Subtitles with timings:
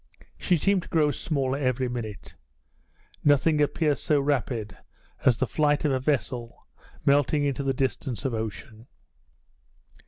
[0.39, 2.35] She seemed to grow smaller every minute.
[3.23, 4.75] Nothing appears so rapid
[5.25, 6.65] as the flight of a vessel
[7.05, 8.87] melting into the distance of ocean.